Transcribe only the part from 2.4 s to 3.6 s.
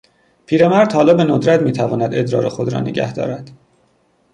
خود را نگهدارد.